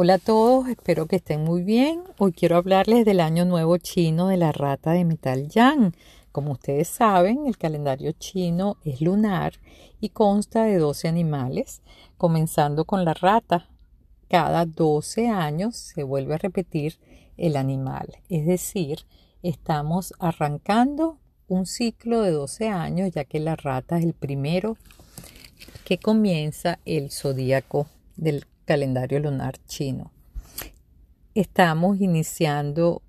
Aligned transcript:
Hola 0.00 0.14
a 0.14 0.18
todos, 0.18 0.68
espero 0.68 1.06
que 1.06 1.16
estén 1.16 1.42
muy 1.42 1.64
bien. 1.64 2.04
Hoy 2.18 2.30
quiero 2.30 2.56
hablarles 2.56 3.04
del 3.04 3.18
año 3.18 3.44
nuevo 3.44 3.78
chino 3.78 4.28
de 4.28 4.36
la 4.36 4.52
rata 4.52 4.92
de 4.92 5.04
metal 5.04 5.48
yang. 5.48 5.92
Como 6.30 6.52
ustedes 6.52 6.86
saben, 6.86 7.48
el 7.48 7.58
calendario 7.58 8.12
chino 8.12 8.76
es 8.84 9.00
lunar 9.00 9.54
y 10.00 10.10
consta 10.10 10.62
de 10.62 10.78
12 10.78 11.08
animales, 11.08 11.82
comenzando 12.16 12.84
con 12.84 13.04
la 13.04 13.12
rata. 13.12 13.66
Cada 14.28 14.66
12 14.66 15.30
años 15.30 15.76
se 15.76 16.04
vuelve 16.04 16.36
a 16.36 16.38
repetir 16.38 17.00
el 17.36 17.56
animal, 17.56 18.18
es 18.28 18.46
decir, 18.46 19.00
estamos 19.42 20.14
arrancando 20.20 21.18
un 21.48 21.66
ciclo 21.66 22.20
de 22.20 22.30
12 22.30 22.68
años, 22.68 23.10
ya 23.10 23.24
que 23.24 23.40
la 23.40 23.56
rata 23.56 23.98
es 23.98 24.04
el 24.04 24.14
primero 24.14 24.76
que 25.84 25.98
comienza 25.98 26.78
el 26.84 27.10
zodíaco 27.10 27.88
del 28.16 28.46
calendario 28.68 29.18
lunar 29.18 29.56
chino. 29.64 30.12
Estamos 31.34 32.02
iniciando 32.02 33.00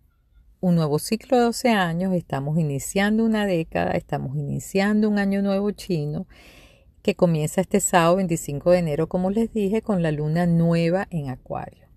un 0.61 0.75
nuevo 0.75 0.99
ciclo 0.99 1.35
de 1.35 1.43
12 1.43 1.67
años, 1.71 2.13
estamos 2.13 2.57
iniciando 2.57 3.25
una 3.25 3.45
década, 3.45 3.91
estamos 3.91 4.37
iniciando 4.37 5.09
un 5.09 5.19
año 5.19 5.41
nuevo 5.41 5.71
chino 5.71 6.27
que 7.01 7.13
comienza 7.13 7.59
este 7.59 7.81
sábado 7.81 8.15
25 8.15 8.71
de 8.71 8.77
enero, 8.77 9.09
como 9.09 9.31
les 9.31 9.51
dije, 9.51 9.81
con 9.81 10.01
la 10.01 10.13
luna 10.13 10.45
nueva 10.45 11.09
en 11.09 11.29
Acuario. 11.29 11.88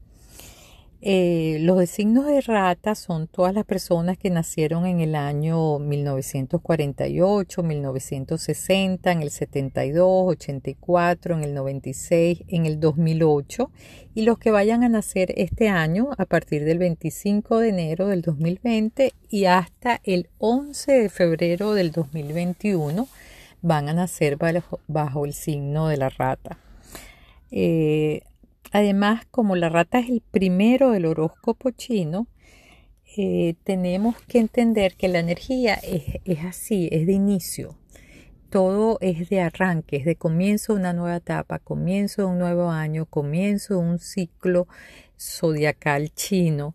Eh, 1.05 1.57
los 1.63 1.79
designos 1.79 2.27
de 2.27 2.41
rata 2.43 2.95
son 2.95 3.27
todas 3.27 3.53
las 3.53 3.65
personas 3.65 4.17
que 4.17 4.31
nacieron 4.31 4.87
en 4.87 5.01
el 5.01 5.17
año 5.17 5.81
1948, 5.81 7.63
1960, 7.65 9.11
en 9.11 9.23
el 9.23 9.33
72, 9.33 10.29
84, 10.29 11.35
en 11.35 11.43
el 11.43 11.55
96, 11.55 12.45
en 12.47 12.67
el 12.67 12.79
2008 12.79 13.73
y 14.15 14.23
los 14.23 14.39
que 14.39 14.53
vayan 14.53 14.85
a 14.85 14.89
nacer 14.89 15.35
este 15.37 15.69
año 15.69 16.11
a 16.19 16.25
partir 16.25 16.65
del 16.65 16.79
25 16.79 17.59
de 17.59 17.71
enero 17.71 18.07
del 18.07 18.23
2020 18.23 19.13
y 19.29 19.47
hasta 19.47 20.01
el 20.05 20.29
11 20.39 20.93
de 20.93 21.09
febrero 21.09 21.75
del 21.75 21.91
2021 21.91 23.09
van 23.61 23.89
a 23.89 23.93
nacer 23.93 24.37
bajo, 24.37 25.25
el 25.25 25.35
signo 25.35 25.89
de 25.89 25.97
la 25.97 26.11
rata. 26.11 26.59
Eh, 27.51 28.23
Además, 28.73 29.27
como 29.31 29.55
la 29.55 29.69
rata 29.69 29.99
es 29.99 30.09
el 30.09 30.23
primero 30.23 30.91
del 30.91 31.05
horóscopo 31.05 31.71
chino, 31.71 32.27
eh, 33.19 33.55
tenemos 33.65 34.17
que 34.23 34.39
entender 34.39 34.95
que 34.97 35.09
la 35.09 35.19
energía 35.19 35.75
es, 35.75 36.21
es, 36.25 36.45
así, 36.45 36.89
es 36.91 37.07
de 37.07 37.13
inicio. 37.13 37.77
Todo 38.49 38.97
es 39.03 39.29
de 39.29 39.41
arranque, 39.41 39.97
es 39.97 40.07
de 40.07 40.17
comienzo 40.17 40.73
de 40.73 40.81
una 40.81 40.95
nueva 40.95 41.17
etapa, 41.17 41.59
comienzo 41.59 42.23
de 42.23 42.29
un 42.29 42.39
nuevo 42.39 42.71
año, 42.71 43.05
comienzo 43.05 43.75
de 43.75 43.81
un 43.81 43.99
ciclo 43.99 44.67
zodiacal 45.19 46.11
chino 46.15 46.75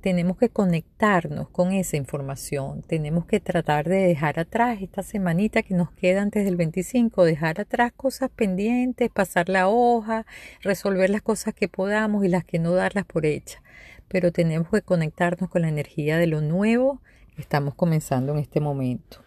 tenemos 0.00 0.36
que 0.36 0.48
conectarnos 0.48 1.48
con 1.48 1.72
esa 1.72 1.96
información, 1.96 2.82
tenemos 2.82 3.26
que 3.26 3.40
tratar 3.40 3.88
de 3.88 3.96
dejar 3.96 4.38
atrás 4.38 4.80
esta 4.80 5.02
semanita 5.02 5.62
que 5.62 5.74
nos 5.74 5.90
queda 5.90 6.22
antes 6.22 6.44
del 6.44 6.56
25, 6.56 7.24
dejar 7.24 7.60
atrás 7.60 7.92
cosas 7.96 8.30
pendientes, 8.30 9.10
pasar 9.10 9.48
la 9.48 9.68
hoja, 9.68 10.26
resolver 10.62 11.10
las 11.10 11.22
cosas 11.22 11.54
que 11.54 11.68
podamos 11.68 12.24
y 12.24 12.28
las 12.28 12.44
que 12.44 12.58
no 12.58 12.72
darlas 12.72 13.04
por 13.04 13.26
hechas. 13.26 13.62
Pero 14.08 14.32
tenemos 14.32 14.68
que 14.70 14.82
conectarnos 14.82 15.50
con 15.50 15.62
la 15.62 15.68
energía 15.68 16.18
de 16.18 16.26
lo 16.26 16.40
nuevo 16.40 17.00
que 17.34 17.42
estamos 17.42 17.74
comenzando 17.74 18.32
en 18.32 18.38
este 18.38 18.60
momento. 18.60 19.18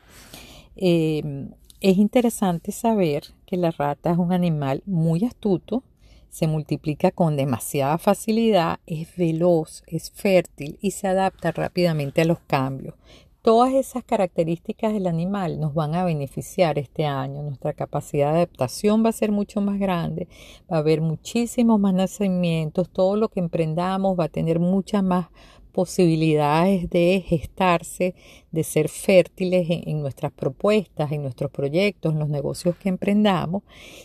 Eh, 0.75 1.50
es 1.81 1.97
interesante 1.97 2.72
saber 2.72 3.23
que 3.45 3.58
la 3.58 3.72
rata 3.72 4.12
es 4.12 4.17
un 4.17 4.34
animal 4.34 4.84
muy 4.86 5.23
astuto, 5.25 5.84
se 6.30 6.47
multiplica 6.47 7.11
con 7.11 7.35
demasiada 7.35 7.97
facilidad, 7.97 8.80
es 8.85 9.16
veloz, 9.16 9.83
es 9.88 10.11
fértil 10.11 10.77
y 10.81 10.91
se 10.91 11.08
adapta 11.08 11.52
rápidamente 11.52 12.22
a 12.22 12.25
los 12.25 12.39
cambios. 12.39 12.95
Todas 13.41 13.73
esas 13.73 14.03
características 14.03 14.91
del 14.91 15.07
animal 15.07 15.62
nos 15.62 15.73
van 15.73 15.95
a 15.95 16.03
beneficiar 16.03 16.78
este 16.78 17.06
año. 17.06 17.41
Nuestra 17.41 17.72
capacidad 17.72 18.34
de 18.34 18.39
adaptación 18.39 19.03
va 19.03 19.09
a 19.09 19.13
ser 19.13 19.31
mucho 19.31 19.62
más 19.62 19.79
grande, 19.79 20.28
va 20.69 20.75
a 20.75 20.79
haber 20.79 21.00
muchísimos 21.00 21.79
más 21.79 21.94
nacimientos, 21.94 22.89
todo 22.89 23.16
lo 23.16 23.29
que 23.29 23.39
emprendamos 23.39 24.19
va 24.19 24.25
a 24.25 24.29
tener 24.29 24.59
mucha 24.59 25.01
más 25.01 25.28
posibilidades 25.72 26.90
de 26.90 27.24
gestarse, 27.25 28.16
de 28.52 28.63
ser 28.63 28.90
fértiles 28.90 29.68
en, 29.69 30.02
nuestras 30.02 30.31
propuestas, 30.31 31.12
en 31.12 31.22
nuestros 31.22 31.52
proyectos, 31.52 32.13
en 32.13 32.19
los 32.19 32.30
negocios 32.30 32.75
que 32.75 32.90
emprendamos 32.90 33.63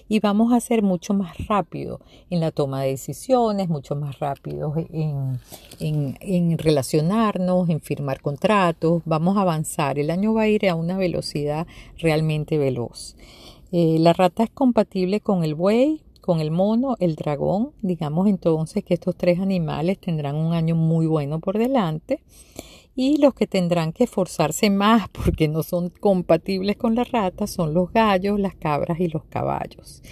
y 0.09 0.21
vamos 0.21 0.53
a 0.53 0.61
ser 0.61 0.83
mucho 0.83 1.15
más 1.15 1.37
rápido 1.47 2.01
en 2.31 2.41
la 2.41 2.51
toma 2.51 2.83
de 2.83 2.91
decisiones, 2.91 3.69
mucho 3.69 3.97
más 3.97 4.19
rápido 4.19 4.75
en, 4.77 5.41
en, 5.81 6.59
relacionarnos, 6.59 7.69
en 7.69 7.81
firmar 7.81 8.21
contratos, 8.21 9.03
vamos 9.05 9.37
a 9.37 9.43
avanzar. 9.43 9.99
El 9.99 10.11
año 10.11 10.35
va 10.35 10.43
a 10.43 10.49
ir 10.49 10.69
a 10.69 10.75
una 10.75 10.97
velocidad 10.99 11.67
realmente 11.99 12.59
veloz. 12.59 13.17
Eh, 13.73 13.99
la 13.99 14.13
rata 14.13 14.45
es 14.45 14.51
compatible 14.51 15.21
con 15.21 15.43
el 15.43 15.55
buey, 15.55 16.03
con 16.25 16.41
el 16.41 16.51
mono, 16.51 16.97
el 17.01 17.17
dragón, 17.17 17.73
digamos 17.83 18.29
entonces 18.29 18.83
que 18.83 18.95
estos 18.95 19.15
tres 19.15 19.41
animales 19.41 19.99
tendrán 19.99 20.37
un 20.37 20.55
año 20.55 20.75
muy 20.75 21.07
bueno 21.07 21.39
por 21.39 21.59
delante 21.59 22.21
y 22.97 23.19
los 23.19 23.35
que 23.35 23.47
tendrán 23.47 23.93
que 23.93 24.05
esforzarse 24.05 24.71
más 24.71 25.09
porque 25.13 25.49
no 25.49 25.63
son 25.63 25.91
compatibles 25.91 26.79
con 26.79 26.95
la 26.95 27.05
rata 27.05 27.47
son 27.47 27.75
los 27.75 27.93
gallos, 27.93 28.41
las 28.41 28.55
cabras 28.55 29.01
y 29.01 29.09
los 29.09 29.25
caballos. 29.25 30.03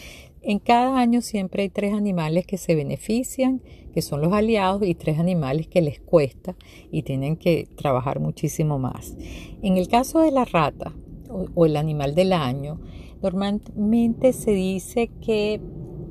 En 0.42 0.58
cada 0.58 0.98
año 0.98 1.22
siempre 1.22 1.62
hay 1.62 1.70
tres 1.70 1.94
animales 1.94 2.44
que 2.44 2.58
se 2.58 2.74
benefician, 2.74 3.62
que 3.94 4.02
son 4.02 4.20
los 4.20 4.34
aliados, 4.34 4.86
y 4.86 4.94
tres 4.94 5.18
animales 5.18 5.66
que 5.66 5.80
les 5.80 5.98
cuesta 5.98 6.56
y 6.90 7.04
tienen 7.04 7.36
que 7.36 7.68
trabajar 7.74 8.20
muchísimo 8.20 8.78
más. 8.78 9.16
En 9.62 9.78
el 9.78 9.88
caso 9.88 10.20
de 10.20 10.30
la 10.30 10.44
rata 10.44 10.92
o, 11.30 11.46
o 11.54 11.64
el 11.64 11.74
animal 11.78 12.14
del 12.14 12.34
año, 12.34 12.80
normalmente 13.22 14.34
se 14.34 14.50
dice 14.50 15.08
que 15.24 15.58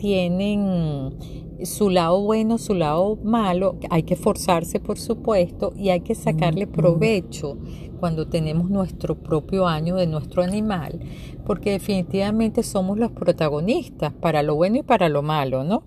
tienen 0.01 1.15
su 1.63 1.91
lado 1.91 2.21
bueno, 2.21 2.57
su 2.57 2.73
lado 2.73 3.19
malo, 3.23 3.77
hay 3.91 4.01
que 4.01 4.15
esforzarse 4.15 4.79
por 4.79 4.97
supuesto 4.97 5.73
y 5.77 5.89
hay 5.89 5.99
que 6.01 6.15
sacarle 6.15 6.65
provecho 6.65 7.59
cuando 7.99 8.27
tenemos 8.27 8.71
nuestro 8.71 9.21
propio 9.21 9.67
año 9.67 9.97
de 9.97 10.07
nuestro 10.07 10.41
animal, 10.41 10.99
porque 11.45 11.69
definitivamente 11.69 12.63
somos 12.63 12.97
los 12.97 13.11
protagonistas 13.11 14.11
para 14.11 14.41
lo 14.41 14.55
bueno 14.55 14.77
y 14.77 14.81
para 14.81 15.07
lo 15.07 15.21
malo, 15.21 15.63
¿no? 15.63 15.83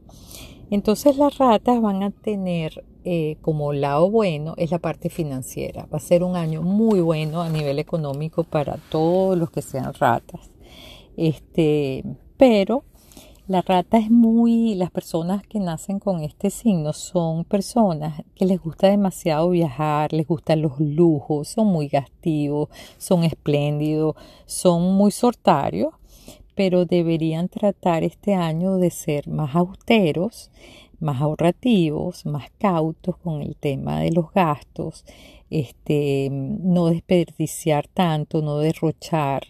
Entonces 0.71 1.17
las 1.17 1.37
ratas 1.37 1.83
van 1.83 2.05
a 2.05 2.13
tener 2.13 2.85
eh, 3.05 3.37
como 3.43 3.73
lado 3.73 4.09
bueno 4.13 4.55
es 4.59 4.71
la 4.71 4.79
parte 4.79 5.11
financiera. 5.11 5.89
Va 5.93 5.99
a 5.99 6.01
ser 6.01 6.23
un 6.23 6.37
año 6.37 6.63
muy 6.63 7.01
bueno 7.01 7.43
a 7.43 7.49
nivel 7.49 7.81
económico 7.81 8.45
para 8.45 8.77
todos 8.91 9.37
los 9.37 9.51
que 9.51 9.61
sean 9.61 9.93
ratas. 9.93 10.53
Este, 11.17 12.05
pero 12.37 12.85
la 13.47 13.61
rata 13.61 13.99
es 13.99 14.11
muy, 14.11 14.75
las 14.75 14.91
personas 14.91 15.47
que 15.47 15.61
nacen 15.61 15.99
con 15.99 16.23
este 16.23 16.49
signo 16.49 16.95
son 16.95 17.45
personas 17.45 18.23
que 18.35 18.47
les 18.47 18.59
gusta 18.59 18.89
demasiado 18.89 19.51
viajar, 19.51 20.15
les 20.15 20.27
gustan 20.27 20.63
los 20.63 20.81
lujos, 20.81 21.49
son 21.49 21.67
muy 21.67 21.89
gastivos, 21.89 22.71
son 22.97 23.23
espléndidos, 23.23 24.17
son 24.47 24.95
muy 24.95 25.11
sortarios, 25.11 25.93
pero 26.55 26.87
deberían 26.87 27.51
tratar 27.51 28.03
este 28.03 28.35
año 28.35 28.79
de 28.79 28.91
ser 28.91 29.29
más 29.29 29.55
austeros, 29.55 30.51
más 31.01 31.21
ahorrativos, 31.21 32.27
más 32.27 32.51
cautos 32.59 33.17
con 33.17 33.43
el 33.43 33.57
tema 33.57 34.01
de 34.01 34.13
los 34.13 34.33
gastos, 34.33 35.05
este, 35.51 36.29
no 36.31 36.87
desperdiciar 36.87 37.87
tanto, 37.89 38.43
no 38.43 38.59
derrochar 38.59 39.45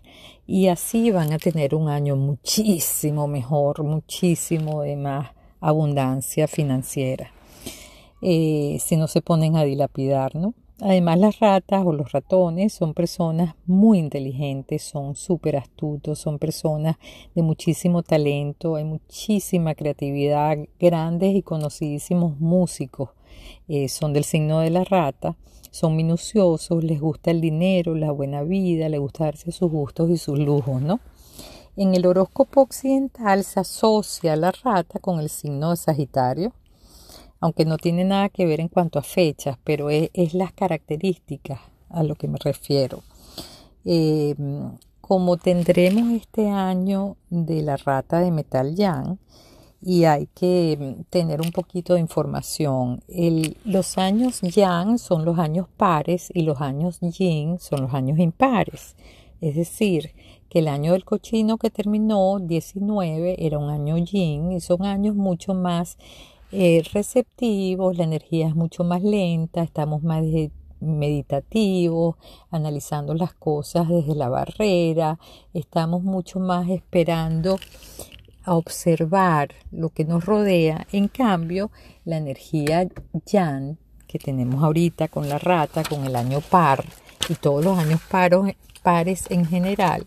y 0.47 0.69
así 0.69 1.10
van 1.10 1.33
a 1.33 1.38
tener 1.38 1.75
un 1.75 1.88
año 1.88 2.16
muchísimo 2.16 3.27
mejor, 3.27 3.84
muchísimo 3.84 4.83
de 4.83 4.97
más 4.97 5.31
abundancia 5.60 6.47
financiera. 6.47 7.30
Eh, 8.21 8.78
si 8.80 8.97
no 8.97 9.07
se 9.07 9.22
ponen 9.22 9.57
a 9.57 9.65
dilapidar, 9.65 10.34
¿no? 10.34 10.54
Además, 10.80 11.18
las 11.18 11.38
ratas 11.38 11.84
o 11.86 11.92
los 11.92 12.10
ratones 12.12 12.72
son 12.72 12.94
personas 12.94 13.54
muy 13.65 13.98
inteligentes, 13.98 14.82
son 14.82 15.15
súper 15.15 15.56
astutos, 15.56 16.18
son 16.18 16.38
personas 16.38 16.97
de 17.34 17.42
muchísimo 17.42 18.03
talento, 18.03 18.76
hay 18.76 18.84
muchísima 18.84 19.74
creatividad, 19.74 20.59
grandes 20.78 21.36
y 21.36 21.42
conocidísimos 21.42 22.38
músicos 22.41 23.10
eh, 23.68 23.88
son 23.88 24.12
del 24.12 24.24
signo 24.24 24.60
de 24.60 24.71
la 24.71 24.84
rata, 24.84 25.36
son 25.71 25.97
minuciosos, 25.97 26.84
les 26.84 27.00
gusta 27.00 27.30
el 27.30 27.41
dinero, 27.41 27.94
la 27.94 28.10
buena 28.10 28.42
vida, 28.42 28.88
les 28.88 29.00
gusta 29.00 29.24
darse 29.24 29.53
sus 29.53 29.70
gustos 29.70 30.10
y 30.10 30.18
sus 30.18 30.38
lujos, 30.38 30.82
¿no? 30.82 31.00
En 31.77 31.94
el 31.94 32.06
horóscopo 32.06 32.60
occidental 32.60 33.42
se 33.42 33.60
asocia 33.60 34.36
la 34.36 34.53
rata 34.53 35.00
con 35.00 35.18
el 35.18 35.28
signo 35.28 35.70
de 35.70 35.77
Sagitario, 35.77 36.53
aunque 37.44 37.66
no 37.66 37.76
tiene 37.76 38.04
nada 38.04 38.30
que 38.30 38.46
ver 38.46 38.58
en 38.60 38.68
cuanto 38.68 38.98
a 38.98 39.02
fechas, 39.02 39.58
pero 39.64 39.91
es, 39.91 40.32
las 40.32 40.54
características 40.54 41.60
a 41.91 42.02
lo 42.02 42.14
que 42.14 42.26
me 42.26 42.38
refiero. 42.42 43.02
Eh, 43.84 44.34
como 45.02 45.36
tendremos 45.36 46.10
este 46.14 46.48
año 46.48 47.18
de 47.28 47.60
la 47.60 47.76
rata 47.76 48.20
de 48.20 48.30
metal 48.30 48.74
yang, 48.74 49.18
y 49.82 50.04
hay 50.04 50.26
que 50.34 50.78
mm, 50.80 51.02
tener 51.10 51.42
un 51.42 51.50
poquito 51.50 51.92
de 51.92 52.00
información. 52.00 53.02
los 53.66 53.98
años 53.98 54.41
yang 54.41 54.96
son 54.98 55.26
los 55.26 55.38
años 55.38 55.66
pares 55.76 56.30
y 56.32 56.44
los 56.44 56.62
años 56.62 56.98
yin 57.00 57.58
son 57.58 57.82
los 57.82 57.92
años 57.92 58.18
impares. 58.18 58.96
Es 59.42 59.54
decir, 59.54 60.12
que 60.48 60.60
el 60.60 60.68
año 60.68 60.92
del 60.92 61.04
cochino 61.04 61.58
que 61.58 61.68
terminó, 61.68 62.38
19, 62.38 63.44
era 63.44 63.58
un 63.58 63.68
año 63.68 63.98
yin 63.98 64.52
y 64.52 64.60
son 64.62 64.86
años 64.86 65.14
mucho 65.14 65.52
más 65.52 65.98
eh, 66.56 66.84
receptivos, 66.92 67.97
la 67.97 68.04
energía 68.04 68.47
es 68.47 68.54
mucho 68.54 68.84
más 68.84 69.03
lenta, 69.03 69.62
estamos 69.62 70.04
más 70.04 70.22
meditativos, 70.78 72.15
analizando 72.51 73.15
las 73.15 73.34
cosas 73.34 73.89
desde 73.89 74.15
la 74.15 74.28
barrera, 74.28 75.18
estamos 75.53 76.04
mucho 76.04 76.39
más 76.39 76.68
esperando 76.68 77.59
a 78.45 78.54
observar 78.54 79.48
lo 79.72 79.89
que 79.89 80.04
nos 80.04 80.24
rodea. 80.24 80.86
En 80.92 81.09
cambio, 81.09 81.72
la 82.04 82.18
energía 82.18 82.89
yang 83.27 83.78
que 84.06 84.21
tenemos 84.21 84.62
ahorita 84.62 85.09
con 85.09 85.28
la 85.28 85.39
rata, 85.39 85.83
con 85.83 86.04
el 86.04 86.15
año 86.15 86.41
par 86.41 86.84
y 87.28 87.34
todos 87.34 87.65
los 87.65 87.77
años 87.77 88.01
paros, 88.09 88.53
pares 88.84 89.28
en 89.30 89.45
general, 89.45 90.06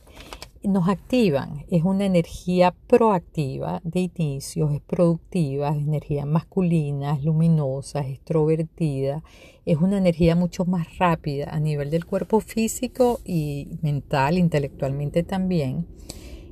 nos 0.64 0.90
activan. 0.90 1.66
Es 1.70 1.84
una 1.84 2.06
energía 2.06 2.74
proactiva 2.88 3.82
de 3.84 4.10
inicios, 4.16 4.74
es 4.74 4.82
productiva, 4.82 5.70
es 5.70 5.78
energía 5.78 6.26
masculina, 6.26 7.16
es 7.16 7.24
luminosa, 7.24 8.00
es 8.02 8.16
extrovertida, 8.16 9.24
es 9.66 9.78
una 9.78 9.98
energía 9.98 10.36
mucho 10.36 10.66
más 10.66 10.98
rápida 10.98 11.50
a 11.52 11.60
nivel 11.60 11.90
del 11.90 12.06
cuerpo 12.06 12.40
físico 12.40 13.20
y 13.26 13.68
mental, 13.82 14.38
intelectualmente 14.38 15.24
también. 15.24 15.88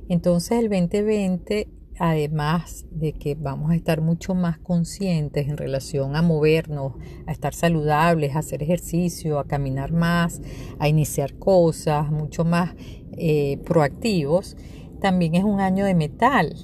Entonces 0.08 0.58
el 0.58 0.68
2020 0.68 1.68
además 1.98 2.86
de 2.90 3.12
que 3.12 3.34
vamos 3.34 3.70
a 3.70 3.74
estar 3.74 4.00
mucho 4.00 4.34
más 4.34 4.58
conscientes 4.58 5.48
en 5.48 5.56
relación 5.56 6.16
a 6.16 6.22
movernos, 6.22 6.94
a 7.26 7.32
estar 7.32 7.54
saludables, 7.54 8.34
a 8.34 8.40
hacer 8.40 8.62
ejercicio, 8.62 9.38
a 9.38 9.46
caminar 9.46 9.92
más, 9.92 10.40
a 10.78 10.88
iniciar 10.88 11.34
cosas, 11.34 12.10
mucho 12.10 12.44
más 12.44 12.74
eh, 13.16 13.58
proactivos, 13.64 14.56
también 15.00 15.34
es 15.34 15.44
un 15.44 15.60
año 15.60 15.84
de 15.84 15.94
metal. 15.94 16.54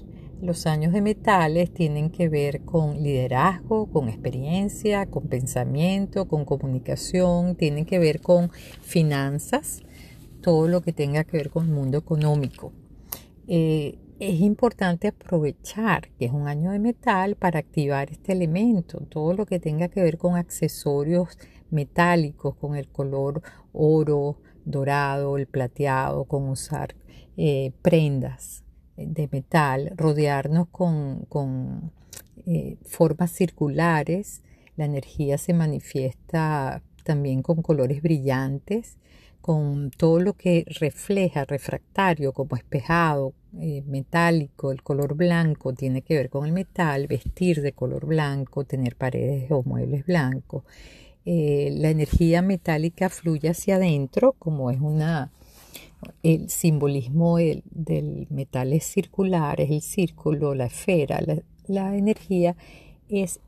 Los 0.40 0.66
años 0.66 0.92
de 0.92 1.02
metales 1.02 1.72
tienen 1.72 2.10
que 2.10 2.28
ver 2.28 2.62
con 2.62 3.00
liderazgo, 3.02 3.86
con 3.86 4.08
experiencia, 4.08 5.06
con 5.06 5.28
pensamiento, 5.28 6.26
con 6.26 6.44
comunicación, 6.44 7.54
tienen 7.54 7.84
que 7.84 8.00
ver 8.00 8.20
con 8.20 8.50
finanzas, 8.80 9.82
todo 10.40 10.66
lo 10.66 10.80
que 10.80 10.92
tenga 10.92 11.22
que 11.22 11.36
ver 11.36 11.50
con 11.50 11.66
el 11.66 11.72
mundo 11.72 11.98
económico. 11.98 12.72
Eh, 13.46 13.98
es 14.28 14.40
importante 14.40 15.08
aprovechar 15.08 16.08
que 16.16 16.26
es 16.26 16.32
un 16.32 16.46
año 16.46 16.70
de 16.70 16.78
metal 16.78 17.34
para 17.34 17.58
activar 17.58 18.08
este 18.12 18.30
elemento, 18.30 19.00
todo 19.08 19.34
lo 19.34 19.46
que 19.46 19.58
tenga 19.58 19.88
que 19.88 20.00
ver 20.00 20.16
con 20.16 20.36
accesorios 20.36 21.36
metálicos, 21.70 22.54
con 22.54 22.76
el 22.76 22.86
color 22.86 23.42
oro, 23.72 24.38
dorado, 24.64 25.38
el 25.38 25.48
plateado, 25.48 26.24
con 26.26 26.48
usar 26.48 26.94
eh, 27.36 27.72
prendas 27.82 28.62
de 28.96 29.28
metal, 29.32 29.92
rodearnos 29.96 30.68
con, 30.68 31.90
eh, 32.46 32.76
formas 32.84 33.32
circulares, 33.32 34.42
la 34.76 34.84
energía 34.84 35.36
se 35.36 35.52
manifiesta 35.52 36.80
también 37.02 37.42
con 37.42 37.60
colores 37.60 38.00
brillantes, 38.00 38.98
con 39.42 39.90
todo 39.90 40.20
lo 40.20 40.34
que 40.34 40.64
refleja 40.80 41.44
refractario 41.44 42.32
como 42.32 42.56
espejado, 42.56 43.34
eh, 43.60 43.82
metálico, 43.86 44.72
el 44.72 44.82
color 44.82 45.14
blanco 45.14 45.74
tiene 45.74 46.00
que 46.00 46.16
ver 46.16 46.30
con 46.30 46.46
el 46.46 46.52
metal, 46.52 47.06
vestir 47.08 47.60
de 47.60 47.72
color 47.72 48.06
blanco, 48.06 48.64
tener 48.64 48.96
paredes 48.96 49.50
o 49.50 49.62
muebles 49.64 50.06
blancos. 50.06 50.64
Eh, 51.26 51.70
la 51.76 51.90
energía 51.90 52.40
metálica 52.40 53.10
fluye 53.10 53.50
hacia 53.50 53.76
adentro, 53.76 54.34
como 54.38 54.70
es 54.70 54.80
una 54.80 55.30
el 56.22 56.48
simbolismo 56.50 57.36
del, 57.36 58.26
metal 58.30 58.72
es 58.72 58.84
circular, 58.84 59.60
es 59.60 59.70
el 59.70 59.82
círculo, 59.82 60.54
la 60.54 60.66
esfera, 60.66 61.20
la, 61.66 61.96
energía 61.96 62.56
es 63.08 63.40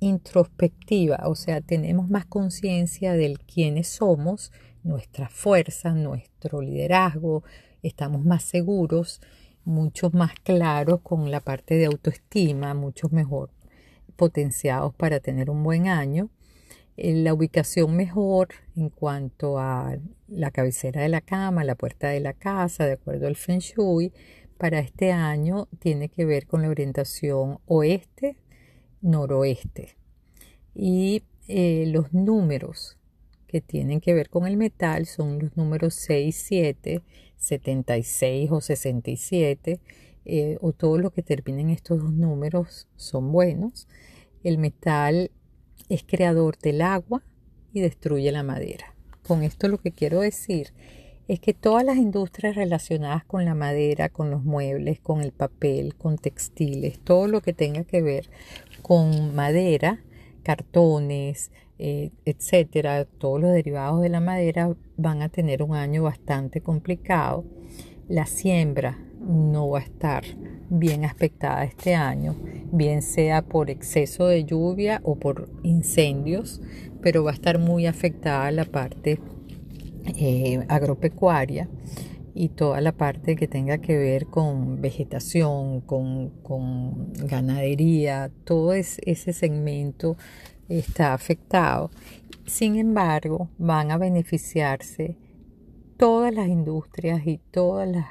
introspectiva, 0.00 1.20
o 1.26 1.34
sea, 1.34 1.60
tenemos 1.60 2.10
más 2.10 2.26
conciencia 2.26 3.12
del 3.12 3.38
quiénes 3.40 3.88
somos, 3.88 4.52
nuestra 4.84 5.28
fuerza, 5.28 5.92
nuestro 5.94 6.60
liderazgo, 6.60 7.42
estamos 7.82 8.24
más 8.24 8.44
seguros, 8.44 9.20
mucho 9.64 10.10
más 10.10 10.34
claros 10.34 11.00
con 11.00 11.30
la 11.30 11.40
parte 11.40 11.74
de 11.74 11.86
autoestima, 11.86 12.74
mucho 12.74 13.08
mejor 13.08 13.50
potenciados 14.16 14.94
para 14.94 15.20
tener 15.20 15.48
un 15.50 15.64
buen 15.64 15.88
año. 15.88 16.28
Eh, 16.96 17.14
la 17.14 17.34
ubicación 17.34 17.96
mejor 17.96 18.50
en 18.76 18.90
cuanto 18.90 19.58
a 19.58 19.96
la 20.28 20.52
cabecera 20.52 21.02
de 21.02 21.08
la 21.08 21.20
cama, 21.20 21.64
la 21.64 21.74
puerta 21.74 22.10
de 22.10 22.20
la 22.20 22.34
casa, 22.34 22.86
de 22.86 22.92
acuerdo 22.92 23.26
al 23.26 23.34
Feng 23.36 23.58
Shui, 23.58 24.12
para 24.58 24.78
este 24.78 25.10
año 25.10 25.66
tiene 25.80 26.08
que 26.08 26.24
ver 26.24 26.46
con 26.46 26.62
la 26.62 26.68
orientación 26.68 27.58
oeste-noroeste. 27.66 29.96
Y 30.74 31.24
eh, 31.48 31.86
los 31.88 32.12
números 32.12 32.96
que 33.54 33.60
tienen 33.60 34.00
que 34.00 34.14
ver 34.14 34.30
con 34.30 34.48
el 34.48 34.56
metal 34.56 35.06
son 35.06 35.38
los 35.38 35.56
números 35.56 35.94
6, 35.94 36.34
7, 36.48 37.02
76 37.36 38.50
o 38.50 38.60
67, 38.60 39.78
eh, 40.24 40.58
o 40.60 40.72
todo 40.72 40.98
lo 40.98 41.12
que 41.12 41.22
termine 41.22 41.60
en 41.60 41.70
estos 41.70 42.02
dos 42.02 42.12
números 42.12 42.88
son 42.96 43.30
buenos. 43.30 43.86
El 44.42 44.58
metal 44.58 45.30
es 45.88 46.02
creador 46.02 46.58
del 46.58 46.82
agua 46.82 47.22
y 47.72 47.80
destruye 47.80 48.32
la 48.32 48.42
madera. 48.42 48.96
Con 49.24 49.44
esto 49.44 49.68
lo 49.68 49.78
que 49.78 49.92
quiero 49.92 50.18
decir 50.18 50.74
es 51.28 51.38
que 51.38 51.54
todas 51.54 51.84
las 51.84 51.96
industrias 51.96 52.56
relacionadas 52.56 53.24
con 53.24 53.44
la 53.44 53.54
madera, 53.54 54.08
con 54.08 54.32
los 54.32 54.42
muebles, 54.42 54.98
con 54.98 55.20
el 55.20 55.30
papel, 55.30 55.94
con 55.94 56.18
textiles, 56.18 56.98
todo 56.98 57.28
lo 57.28 57.40
que 57.40 57.52
tenga 57.52 57.84
que 57.84 58.02
ver 58.02 58.28
con 58.82 59.32
madera, 59.36 60.02
cartones, 60.42 61.52
eh, 61.86 62.12
etcétera, 62.24 63.04
todos 63.04 63.42
los 63.42 63.52
derivados 63.52 64.00
de 64.00 64.08
la 64.08 64.20
madera 64.20 64.74
van 64.96 65.20
a 65.20 65.28
tener 65.28 65.62
un 65.62 65.74
año 65.74 66.04
bastante 66.04 66.62
complicado. 66.62 67.44
La 68.08 68.24
siembra 68.24 68.98
no 69.20 69.68
va 69.68 69.80
a 69.80 69.82
estar 69.82 70.24
bien 70.70 71.04
aspectada 71.04 71.62
este 71.62 71.94
año, 71.94 72.36
bien 72.72 73.02
sea 73.02 73.42
por 73.42 73.68
exceso 73.68 74.28
de 74.28 74.44
lluvia 74.44 75.02
o 75.04 75.16
por 75.16 75.50
incendios, 75.62 76.62
pero 77.02 77.22
va 77.22 77.32
a 77.32 77.34
estar 77.34 77.58
muy 77.58 77.84
afectada 77.84 78.50
la 78.50 78.64
parte 78.64 79.20
eh, 80.16 80.64
agropecuaria 80.68 81.68
y 82.32 82.48
toda 82.48 82.80
la 82.80 82.92
parte 82.92 83.36
que 83.36 83.46
tenga 83.46 83.76
que 83.76 83.98
ver 83.98 84.24
con 84.24 84.80
vegetación, 84.80 85.82
con, 85.82 86.30
con 86.42 87.12
ganadería, 87.12 88.30
todo 88.44 88.72
ese 88.72 89.34
segmento 89.34 90.16
está 90.68 91.14
afectado. 91.14 91.90
Sin 92.46 92.76
embargo, 92.76 93.48
van 93.58 93.90
a 93.90 93.98
beneficiarse 93.98 95.16
todas 95.96 96.34
las 96.34 96.48
industrias 96.48 97.26
y 97.26 97.38
todos 97.38 97.86
los 97.86 98.04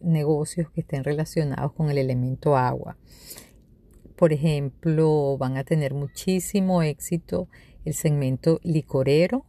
negocios 0.00 0.70
que 0.70 0.80
estén 0.80 1.04
relacionados 1.04 1.72
con 1.72 1.90
el 1.90 1.98
elemento 1.98 2.56
agua. 2.56 2.96
Por 4.16 4.32
ejemplo, 4.32 5.36
van 5.38 5.56
a 5.56 5.64
tener 5.64 5.94
muchísimo 5.94 6.82
éxito 6.82 7.48
el 7.84 7.94
segmento 7.94 8.60
licorero, 8.62 9.44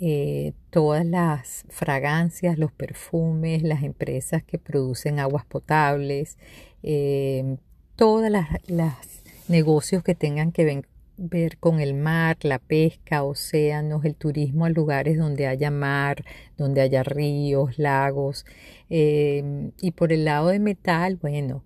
eh, 0.00 0.52
todas 0.70 1.04
las 1.04 1.64
fragancias, 1.70 2.58
los 2.58 2.72
perfumes, 2.72 3.62
las 3.62 3.82
empresas 3.82 4.42
que 4.44 4.58
producen 4.58 5.18
aguas 5.18 5.44
potables, 5.44 6.38
eh, 6.82 7.56
todas 7.96 8.30
las, 8.30 8.48
las 8.68 9.22
negocios 9.48 10.02
que 10.02 10.14
tengan 10.14 10.52
que 10.52 10.64
ver 10.64 10.88
ver 11.18 11.58
con 11.58 11.80
el 11.80 11.94
mar, 11.94 12.38
la 12.42 12.58
pesca, 12.58 13.24
océanos, 13.24 14.04
el 14.04 14.14
turismo 14.14 14.64
a 14.64 14.70
lugares 14.70 15.18
donde 15.18 15.46
haya 15.46 15.70
mar, 15.70 16.24
donde 16.56 16.80
haya 16.80 17.02
ríos, 17.02 17.78
lagos. 17.78 18.46
Em, 18.88 19.72
y 19.80 19.90
por 19.92 20.12
el 20.12 20.24
lado 20.24 20.48
de 20.48 20.60
metal, 20.60 21.16
bueno, 21.16 21.64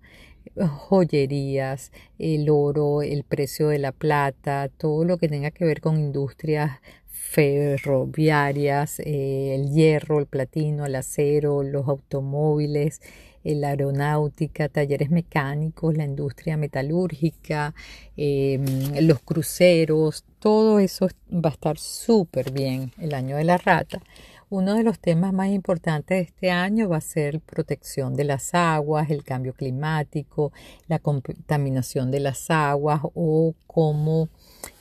joyerías, 0.57 1.91
el 2.19 2.49
oro, 2.49 3.01
el 3.01 3.23
precio 3.23 3.69
de 3.69 3.79
la 3.79 3.91
plata, 3.91 4.69
todo 4.69 5.05
lo 5.05 5.17
que 5.17 5.29
tenga 5.29 5.51
que 5.51 5.65
ver 5.65 5.81
con 5.81 5.97
industrias 5.97 6.81
ferroviarias, 7.07 8.99
eh, 8.99 9.55
el 9.55 9.71
hierro, 9.71 10.19
el 10.19 10.27
platino, 10.27 10.85
el 10.85 10.95
acero, 10.95 11.63
los 11.63 11.87
automóviles, 11.87 13.01
la 13.43 13.69
aeronáutica, 13.69 14.69
talleres 14.69 15.09
mecánicos, 15.09 15.95
la 15.95 16.05
industria 16.05 16.57
metalúrgica, 16.57 17.73
em, 18.15 18.63
los 19.01 19.19
cruceros, 19.19 20.23
todo 20.39 20.79
eso 20.79 21.07
va 21.31 21.49
a 21.49 21.53
estar 21.53 21.77
súper 21.77 22.51
bien 22.51 22.91
el 22.99 23.13
año 23.13 23.37
de 23.37 23.43
la 23.43 23.57
rata. 23.57 24.01
Uno 24.49 24.75
de 24.75 24.83
los 24.83 24.99
temas 24.99 25.33
más 25.33 25.49
importantes 25.49 26.17
de 26.17 26.21
este 26.21 26.51
año 26.51 26.87
va 26.87 26.97
a 26.97 27.01
ser 27.01 27.39
protección 27.41 28.15
de 28.15 28.23
las 28.23 28.53
aguas, 28.53 29.09
el 29.09 29.23
cambio 29.23 29.53
climático, 29.53 30.53
la 30.87 30.99
contaminación 30.99 32.11
de 32.11 32.19
las 32.19 32.51
aguas 32.51 33.01
o 33.15 33.55
cómo 33.65 34.29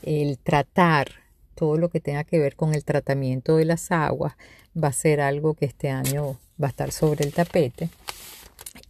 el 0.03 0.39
tratar 0.39 1.09
todo 1.55 1.79
lo 1.79 1.89
que 1.89 2.01
tenga 2.01 2.25
que 2.25 2.39
ver 2.39 2.55
con 2.55 2.75
el 2.75 2.85
tratamiento 2.85 3.57
de 3.57 3.65
las 3.65 3.91
aguas 3.91 4.35
va 4.77 4.89
a 4.89 4.93
ser 4.93 5.21
algo 5.21 5.55
que 5.55 5.67
este 5.67 5.91
año 5.91 6.37
va 6.63 6.67
a 6.67 6.71
estar 6.71 6.93
sobre 6.93 7.25
el 7.25 7.33
tapete. 7.33 7.89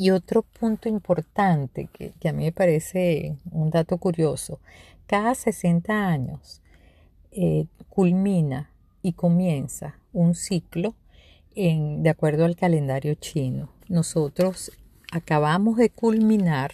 Y 0.02 0.10
otro 0.10 0.42
punto 0.42 0.88
importante 0.88 1.88
que, 1.92 2.12
a 2.28 2.32
mí 2.32 2.42
me 2.42 2.50
parece 2.50 3.36
un 3.52 3.70
dato 3.70 3.98
curioso, 3.98 4.58
cada 5.06 5.32
60 5.36 6.08
años 6.08 6.60
eh, 7.30 7.66
culmina 7.88 8.72
y 9.00 9.12
comienza 9.12 10.00
un 10.12 10.34
ciclo 10.34 10.96
en, 11.54 12.02
de 12.02 12.10
acuerdo 12.10 12.46
al 12.46 12.56
calendario 12.56 13.14
chino. 13.14 13.70
Nosotros 13.88 14.72
acabamos 15.12 15.76
de 15.76 15.90
culminar 15.90 16.72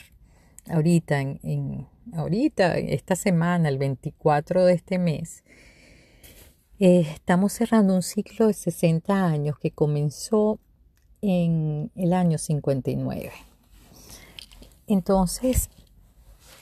ahorita, 0.67 1.21
en, 1.21 1.87
ahorita, 2.15 2.79
esta 2.79 3.15
semana, 3.15 3.69
el 3.69 3.77
24 3.77 4.65
de 4.65 4.73
este 4.73 4.99
mes, 4.99 5.45
eh, 6.79 7.01
estamos 7.01 7.53
cerrando 7.53 7.95
un 7.95 8.03
ciclo 8.03 8.47
de 8.47 8.55
60 8.55 9.27
años 9.27 9.59
que 9.59 9.71
comenzó 9.71 10.59
en 11.23 11.91
el 11.95 12.13
año 12.13 12.39
59. 12.39 13.33
Entonces, 14.87 15.71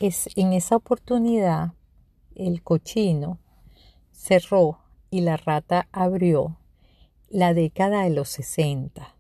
es, 0.01 0.29
en 0.37 0.53
esa 0.53 0.77
oportunidad, 0.77 1.73
el 2.35 2.63
cochino 2.63 3.39
cerró 4.11 4.81
y 5.11 5.21
la 5.21 5.37
rata 5.37 5.89
abrió 5.93 6.59
la 7.29 7.55
década 7.55 8.03
de 8.03 8.11
los 8.11 8.29
60. 8.31 9.15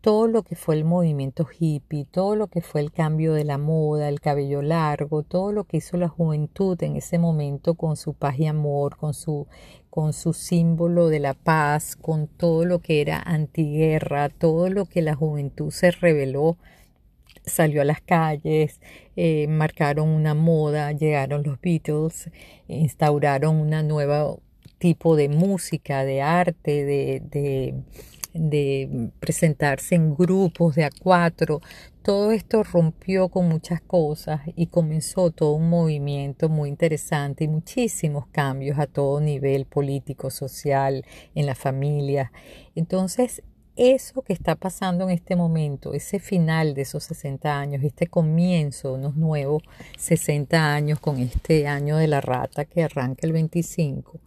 Todo 0.00 0.28
lo 0.28 0.42
que 0.42 0.54
fue 0.54 0.76
el 0.76 0.84
movimiento 0.84 1.46
hippie, 1.58 2.04
todo 2.04 2.36
lo 2.36 2.46
que 2.46 2.60
fue 2.60 2.80
el 2.80 2.92
cambio 2.92 3.32
de 3.32 3.44
la 3.44 3.58
moda, 3.58 4.08
el 4.08 4.20
cabello 4.20 4.62
largo, 4.62 5.24
todo 5.24 5.50
lo 5.50 5.64
que 5.64 5.78
hizo 5.78 5.96
la 5.96 6.08
juventud 6.08 6.80
en 6.82 6.96
ese 6.96 7.18
momento 7.18 7.74
con 7.74 7.96
su 7.96 8.14
paz 8.14 8.38
y 8.38 8.46
amor, 8.46 8.96
con 8.96 9.14
su, 9.14 9.48
con 9.96 10.12
su 10.12 10.34
símbolo 10.34 11.08
de 11.08 11.20
la 11.20 11.32
paz, 11.32 11.96
con 11.96 12.26
todo 12.26 12.66
lo 12.66 12.80
que 12.80 13.00
era 13.00 13.18
antiguerra, 13.18 14.28
todo 14.28 14.68
lo 14.68 14.84
que 14.84 15.00
la 15.00 15.14
juventud 15.14 15.70
se 15.70 15.90
reveló 15.90 16.58
salió 17.46 17.80
a 17.80 17.86
las 17.86 18.02
calles, 18.02 18.78
eh, 19.16 19.46
marcaron 19.48 20.10
una 20.10 20.34
moda, 20.34 20.92
llegaron 20.92 21.44
los 21.44 21.58
Beatles, 21.62 22.28
instauraron 22.68 23.56
una 23.56 23.82
nueva 23.82 24.36
tipo 24.76 25.16
de 25.16 25.30
música, 25.30 26.04
de 26.04 26.20
arte, 26.20 26.84
de, 26.84 27.22
de, 27.30 27.74
de 28.38 29.10
presentarse 29.20 29.94
en 29.94 30.14
grupos 30.14 30.74
de 30.74 30.84
a 30.84 30.90
cuatro. 30.90 31.60
Todo 32.02 32.30
esto 32.30 32.62
rompió 32.62 33.28
con 33.28 33.48
muchas 33.48 33.80
cosas 33.80 34.40
y 34.54 34.68
comenzó 34.68 35.30
todo 35.30 35.54
un 35.54 35.68
movimiento 35.68 36.48
muy 36.48 36.68
interesante 36.68 37.44
y 37.44 37.48
muchísimos 37.48 38.26
cambios 38.28 38.78
a 38.78 38.86
todo 38.86 39.20
nivel 39.20 39.66
político, 39.66 40.30
social, 40.30 41.04
en 41.34 41.46
la 41.46 41.54
familia. 41.54 42.30
Entonces, 42.74 43.42
eso 43.76 44.22
que 44.22 44.32
está 44.32 44.54
pasando 44.54 45.04
en 45.04 45.10
este 45.10 45.36
momento, 45.36 45.92
ese 45.92 46.18
final 46.18 46.72
de 46.72 46.82
esos 46.82 47.04
60 47.04 47.60
años, 47.60 47.84
este 47.84 48.06
comienzo 48.06 48.88
de 48.88 48.94
unos 48.94 49.16
nuevos 49.16 49.62
60 49.98 50.74
años 50.74 50.98
con 50.98 51.18
este 51.18 51.66
año 51.68 51.98
de 51.98 52.06
la 52.06 52.22
rata 52.22 52.64
que 52.64 52.82
arranca 52.82 53.26
el 53.26 53.34
25, 53.34 54.18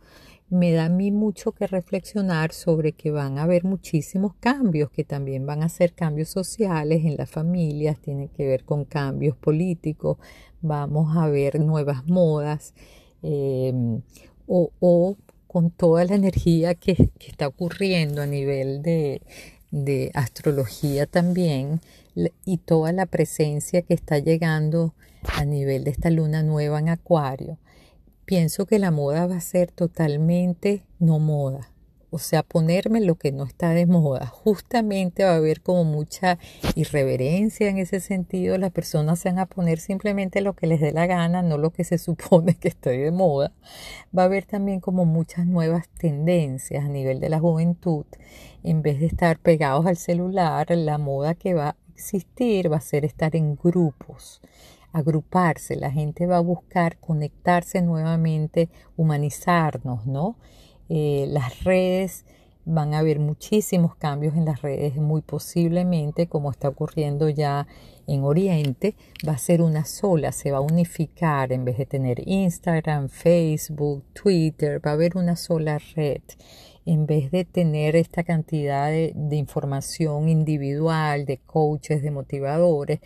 me 0.50 0.72
da 0.72 0.86
a 0.86 0.90
mí 0.90 1.12
mucho 1.12 1.52
que 1.52 1.68
reflexionar 1.68 2.54
sobre 2.54 2.94
que 2.94 3.12
van 3.12 3.38
a 3.38 3.44
haber 3.44 3.64
muchísimos 3.64 4.34
cambios, 4.40 4.90
que 4.90 5.04
también 5.04 5.46
van 5.46 5.62
a 5.62 5.70
ser 5.70 5.94
cambios 5.94 6.30
sociales 6.30 7.06
en 7.06 7.18
las 7.18 7.30
familias, 7.30 8.00
tienen 8.00 8.30
que 8.30 8.48
ver 8.48 8.64
con 8.64 8.86
cambios 8.86 9.38
políticos, 9.38 10.18
vamos 10.62 11.16
a 11.16 11.28
ver 11.28 11.60
nuevas 11.60 12.06
modas 12.08 12.74
eh, 13.22 13.74
o, 14.48 15.16
con 15.46 15.70
toda 15.72 16.04
la 16.06 16.16
energía 16.16 16.74
que, 16.74 17.12
está 17.28 17.48
ocurriendo 17.48 18.22
a 18.22 18.26
nivel 18.26 18.82
de, 18.82 19.22
de 19.72 20.12
astrología 20.16 21.06
también 21.06 21.82
y 22.46 22.58
toda 22.58 22.92
la 22.92 23.06
presencia 23.06 23.84
que 23.84 23.94
está 23.94 24.18
llegando 24.18 24.94
a 25.36 25.46
nivel 25.46 25.84
de 25.84 25.92
esta 25.92 26.10
luna 26.10 26.42
nueva 26.44 26.80
en 26.80 26.90
Acuario 26.90 27.58
pienso 28.30 28.68
que 28.68 28.78
la 28.78 28.92
moda 28.92 29.26
va 29.26 29.38
a 29.38 29.42
ser 29.42 29.72
totalmente 29.72 30.84
no 31.00 31.18
moda. 31.18 31.72
O 32.12 32.20
sea, 32.20 32.44
ponerme 32.44 33.02
lo 33.02 33.16
que 33.16 33.32
no 33.32 33.44
está 33.44 33.72
de 33.72 33.88
moda. 33.88 34.28
Justamente 34.28 35.24
va 35.24 35.32
a 35.32 35.38
haber 35.38 35.62
como 35.62 35.84
mucha 35.84 36.38
irreverencia 36.76 37.70
en 37.70 37.80
ese 37.80 38.00
sentido. 38.00 38.60
Las 38.60 38.72
personas 38.72 39.18
se 39.18 39.30
van 39.30 39.40
a 39.40 39.48
poner 39.48 39.80
simplemente 39.80 40.42
lo 40.42 40.54
que 40.54 40.68
les 40.68 40.80
dé 40.80 40.92
la 40.92 41.08
gana, 41.08 41.42
no 41.42 41.58
lo 41.58 41.72
que 41.72 41.84
se 41.84 41.98
supone 41.98 42.54
que 42.54 42.68
esté 42.68 42.92
de 42.92 43.10
moda. 43.10 43.52
Va 44.16 44.22
a 44.22 44.26
haber 44.26 44.46
también 44.46 44.80
como 44.80 45.06
muchas 45.06 45.48
nuevas 45.48 45.90
tendencias 45.98 46.86
a 46.86 46.88
nivel 46.88 47.20
de 47.20 47.30
la 47.30 47.40
juventud. 47.40 48.06
En 48.62 48.84
vez 48.84 49.00
de 49.00 49.08
estar 49.08 49.40
pegados 49.40 49.88
al 49.88 49.98
celular, 49.98 50.70
la 50.70 51.00
moda 51.00 51.34
que 51.34 51.56
va 51.56 51.70
a 51.70 51.76
existir 51.96 52.72
va 52.72 52.78
a 52.78 52.82
ser 52.82 53.06
estar 53.06 53.36
en 53.36 53.56
grupos 53.56 54.40
agruparse, 54.94 55.76
la 55.76 55.92
gente 55.92 56.26
va 56.26 56.38
a 56.38 56.42
buscar 56.42 56.98
conectarse 56.98 57.82
nuevamente, 57.82 58.70
humanizarnos, 58.98 60.06
¿no? 60.06 60.38
Eh, 60.90 61.26
las 61.30 61.64
redes, 61.64 62.26
van 62.72 62.94
a 62.94 63.00
haber 63.00 63.20
muchísimos 63.20 63.96
cambios 63.96 64.36
en 64.36 64.46
las 64.46 64.62
redes, 64.62 64.96
muy 64.96 65.22
posiblemente, 65.22 66.28
como 66.28 66.52
está 66.52 66.70
ocurriendo 66.70 67.28
ya 67.28 67.68
en 68.06 68.24
Oriente, 68.24 68.96
va 69.28 69.34
a 69.34 69.38
ser 69.40 69.62
una 69.64 69.86
sola, 69.86 70.32
se 70.32 70.52
va 70.52 70.60
a 70.60 70.62
unificar 70.62 71.52
en 71.52 71.66
vez 71.66 71.80
de 71.80 71.88
tener 71.88 72.28
Instagram, 72.28 73.10
Facebook, 73.10 74.04
Twitter, 74.14 74.80
va 74.86 74.92
a 74.92 74.94
haber 74.94 75.18
una 75.18 75.36
sola 75.36 75.80
red 75.96 76.22
en 76.86 77.06
vez 77.06 77.32
de 77.32 77.44
tener 77.44 77.96
esta 77.96 78.24
cantidad 78.24 78.90
de, 78.90 79.14
de 79.16 79.36
información 79.36 80.30
individual, 80.30 81.26
de 81.26 81.38
coaches, 81.38 82.02
de 82.02 82.12
motivadores, 82.12 83.00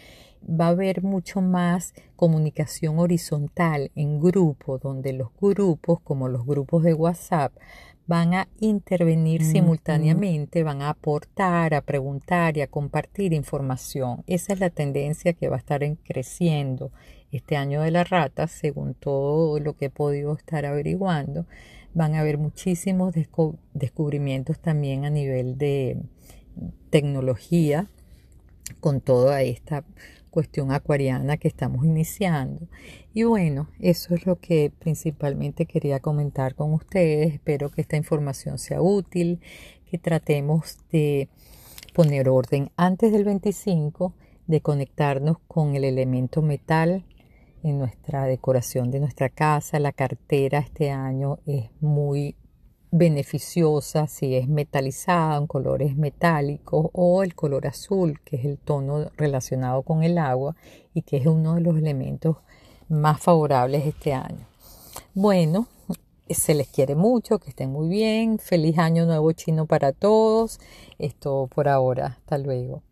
va 0.49 0.67
a 0.67 0.69
haber 0.69 1.03
mucho 1.03 1.41
más 1.41 1.93
comunicación 2.15 2.99
horizontal 2.99 3.91
en 3.95 4.19
grupo, 4.19 4.77
donde 4.77 5.13
los 5.13 5.29
grupos, 5.39 5.99
como 6.01 6.27
los 6.27 6.45
grupos 6.45 6.83
de 6.83 6.93
WhatsApp, 6.93 7.53
van 8.05 8.33
a 8.33 8.49
intervenir 8.59 9.43
simultáneamente, 9.43 10.63
van 10.63 10.81
a 10.81 10.89
aportar, 10.89 11.73
a 11.73 11.81
preguntar 11.81 12.57
y 12.57 12.61
a 12.61 12.67
compartir 12.67 13.33
información. 13.33 14.23
Esa 14.27 14.53
es 14.53 14.59
la 14.59 14.69
tendencia 14.69 15.33
que 15.33 15.47
va 15.47 15.55
a 15.55 15.59
estar 15.59 15.81
creciendo 16.03 16.91
este 17.31 17.55
año 17.55 17.81
de 17.81 17.91
la 17.91 18.03
rata, 18.03 18.47
según 18.47 18.93
todo 18.93 19.59
lo 19.59 19.77
que 19.77 19.85
he 19.85 19.89
podido 19.89 20.33
estar 20.33 20.65
averiguando. 20.65 21.45
Van 21.93 22.15
a 22.15 22.19
haber 22.19 22.37
muchísimos 22.37 23.13
descubrimientos 23.73 24.59
también 24.59 25.05
a 25.05 25.09
nivel 25.09 25.57
de 25.57 25.97
tecnología 26.89 27.87
con 28.79 29.01
toda 29.01 29.41
esta 29.41 29.83
cuestión 30.33 30.71
acuariana 30.71 31.37
que 31.37 31.47
estamos 31.47 31.85
iniciando. 31.85 32.67
Y 33.13 33.23
bueno, 33.23 33.69
eso 33.79 34.15
es 34.15 34.25
lo 34.25 34.37
que 34.37 34.71
principalmente 34.79 35.67
quería 35.67 35.99
comentar 35.99 36.55
con 36.55 36.73
ustedes. 36.73 37.33
Espero 37.33 37.69
que 37.69 37.81
esta 37.81 37.97
información 37.97 38.57
sea 38.57 38.81
útil, 38.81 39.39
que 39.85 39.99
tratemos 39.99 40.79
de 40.91 41.29
poner 41.93 42.29
orden 42.29 42.71
antes 42.77 43.11
del 43.11 43.25
25, 43.25 44.15
de 44.47 44.61
conectarnos 44.61 45.37
con 45.47 45.75
el 45.75 45.83
elemento 45.83 46.41
metal 46.41 47.05
en 47.61 47.77
nuestra 47.77 48.25
decoración 48.25 48.89
de 48.89 48.99
nuestra 48.99 49.29
casa. 49.29 49.79
La 49.79 49.91
cartera 49.91 50.57
este 50.57 50.89
año 50.89 51.37
es 51.45 51.69
muy 51.79 52.35
beneficiosa 52.95 54.05
si 54.05 54.35
es 54.35 54.47
metalizada 54.47 55.37
en 55.37 55.47
colores 55.47 55.97
metálicos 55.97 56.91
o 56.93 57.23
el 57.23 57.33
color 57.33 57.65
azul, 57.65 58.19
que 58.23 58.35
es 58.35 58.45
el 58.45 58.59
tono 58.59 59.09
relacionado 59.17 59.81
con 59.81 60.03
el 60.03 60.19
agua 60.19 60.55
y 60.93 61.01
que 61.01 61.17
es 61.17 61.25
uno 61.25 61.55
de 61.55 61.61
los 61.61 61.75
elementos 61.75 62.37
más 62.89 63.19
favorables 63.19 63.87
este 63.87 64.13
año. 64.13 64.45
Bueno, 65.15 65.67
se 66.29 66.53
les 66.53 66.67
quiere 66.67 66.93
mucho, 66.93 67.39
que 67.39 67.49
estén 67.49 67.71
muy 67.71 67.87
bien. 67.87 68.37
Feliz 68.37 68.77
año 68.77 69.07
nuevo 69.07 69.31
chino 69.31 69.65
para 69.65 69.91
todos. 69.91 70.59
Esto 70.99 71.49
por 71.53 71.67
ahora. 71.67 72.17
Hasta 72.19 72.37
luego. 72.37 72.83